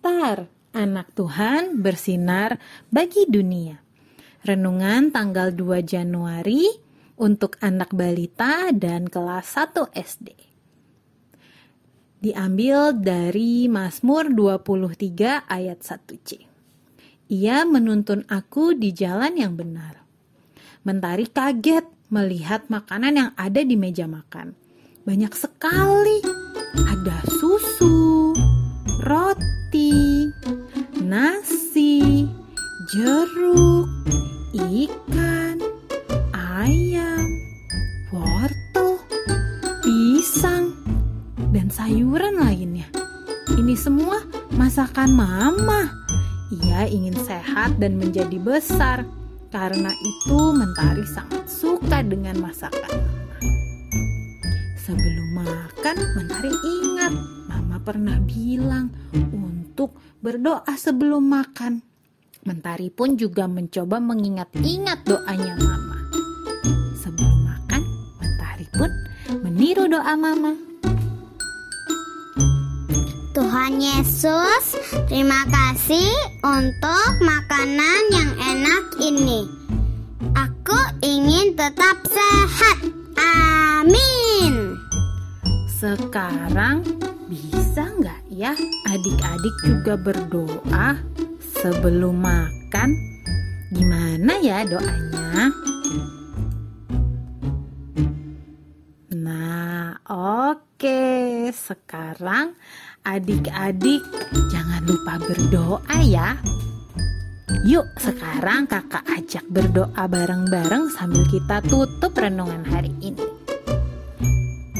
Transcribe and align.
Star, 0.00 0.48
anak 0.72 1.12
Tuhan 1.12 1.84
bersinar 1.84 2.56
bagi 2.88 3.28
dunia. 3.28 3.84
Renungan 4.48 5.12
tanggal 5.12 5.52
2 5.52 5.84
Januari 5.84 6.64
untuk 7.20 7.60
anak 7.60 7.92
balita 7.92 8.72
dan 8.72 9.12
kelas 9.12 9.44
1 9.60 9.92
SD. 9.92 10.32
Diambil 12.16 12.96
dari 12.96 13.68
Mazmur 13.68 14.32
23 14.32 15.44
ayat 15.44 15.84
1c. 15.84 16.48
Ia 17.28 17.68
menuntun 17.68 18.24
aku 18.24 18.72
di 18.72 18.96
jalan 18.96 19.36
yang 19.36 19.52
benar. 19.52 20.00
Mentari 20.80 21.28
kaget 21.28 21.84
melihat 22.08 22.72
makanan 22.72 23.20
yang 23.20 23.30
ada 23.36 23.60
di 23.60 23.76
meja 23.76 24.08
makan. 24.08 24.56
Banyak 25.04 25.36
sekali. 25.36 26.24
Ada 26.88 27.20
susu, 27.36 28.32
roti, 29.04 29.59
ikan, 35.30 35.58
ayam, 36.34 37.26
wortel, 38.10 38.98
pisang, 39.82 40.74
dan 41.54 41.70
sayuran 41.70 42.34
lainnya. 42.34 42.90
Ini 43.54 43.74
semua 43.78 44.26
masakan 44.58 45.14
mama. 45.14 45.86
Ia 46.50 46.90
ingin 46.90 47.14
sehat 47.22 47.78
dan 47.78 47.94
menjadi 47.94 48.42
besar. 48.42 49.06
Karena 49.50 49.90
itu 49.90 50.38
Mentari 50.54 51.02
sangat 51.10 51.50
suka 51.50 52.06
dengan 52.06 52.38
masakan. 52.38 53.02
Sebelum 54.78 55.28
makan, 55.42 55.96
Mentari 56.14 56.50
ingat 56.54 57.14
mama 57.50 57.82
pernah 57.82 58.18
bilang 58.22 58.94
untuk 59.34 59.94
berdoa 60.22 60.70
sebelum 60.78 61.26
makan. 61.26 61.89
Mentari 62.40 62.88
pun 62.88 63.20
juga 63.20 63.44
mencoba 63.44 64.00
mengingat-ingat 64.00 65.04
doanya 65.04 65.60
mama. 65.60 66.00
Sebelum 66.96 67.36
makan, 67.44 67.82
Mentari 68.16 68.64
pun 68.72 68.88
meniru 69.44 69.84
doa 69.84 70.16
mama. 70.16 70.56
Tuhan 73.36 73.76
Yesus, 73.76 74.80
terima 75.12 75.44
kasih 75.52 76.08
untuk 76.40 77.12
makanan 77.20 78.00
yang 78.08 78.32
enak 78.56 78.84
ini. 79.04 79.44
Aku 80.32 80.80
ingin 81.04 81.52
tetap 81.52 82.00
sehat. 82.08 82.88
Amin. 83.20 84.80
Sekarang 85.76 86.88
bisa 87.28 87.84
nggak 88.00 88.20
ya 88.32 88.56
adik-adik 88.88 89.56
juga 89.60 89.94
berdoa 90.00 90.96
sebelum 91.60 92.16
makan? 92.24 92.96
Gimana 93.70 94.40
ya 94.40 94.64
doanya? 94.64 95.52
Nah, 99.14 100.00
oke. 100.08 101.52
Sekarang 101.52 102.56
adik-adik 103.04 104.00
jangan 104.48 104.82
lupa 104.88 105.20
berdoa 105.20 105.98
ya. 106.00 106.40
Yuk, 107.68 107.84
sekarang 108.00 108.64
kakak 108.64 109.04
ajak 109.04 109.44
berdoa 109.52 110.08
bareng-bareng 110.08 110.88
sambil 110.96 111.22
kita 111.28 111.60
tutup 111.68 112.16
renungan 112.16 112.64
hari 112.64 112.94
ini. 113.04 113.26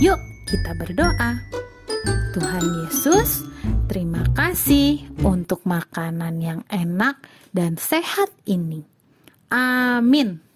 Yuk, 0.00 0.16
kita 0.48 0.72
berdoa. 0.80 1.36
Tuhan 2.32 2.64
Yesus, 2.80 3.44
terima 3.90 4.22
kasih 4.38 5.02
untuk 5.26 5.66
makanan 5.66 6.38
yang 6.38 6.62
enak 6.70 7.18
dan 7.50 7.74
sehat 7.74 8.30
ini. 8.46 8.86
Amin. 9.50 10.49